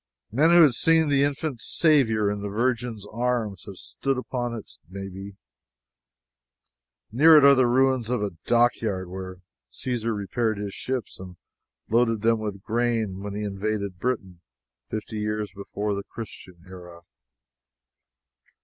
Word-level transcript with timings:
Men 0.31 0.49
who 0.49 0.63
had 0.63 0.73
seen 0.73 1.09
the 1.09 1.21
infant 1.21 1.61
Saviour 1.61 2.31
in 2.31 2.41
the 2.41 2.49
Virgin's 2.49 3.05
arms 3.13 3.65
have 3.65 3.75
stood 3.77 4.17
upon 4.17 4.55
it, 4.55 4.79
maybe. 4.89 5.35
Near 7.11 7.37
it 7.37 7.45
are 7.45 7.53
the 7.53 7.67
ruins 7.67 8.09
of 8.09 8.23
a 8.23 8.31
dockyard 8.45 9.11
where 9.11 9.41
Caesar 9.69 10.15
repaired 10.15 10.57
his 10.57 10.73
ships 10.73 11.19
and 11.19 11.35
loaded 11.87 12.23
them 12.23 12.39
with 12.39 12.63
grain 12.63 13.21
when 13.21 13.35
he 13.35 13.43
invaded 13.43 13.99
Britain, 13.99 14.41
fifty 14.89 15.19
years 15.19 15.51
before 15.55 15.93
the 15.93 16.01
Christian 16.03 16.63
era. 16.65 17.01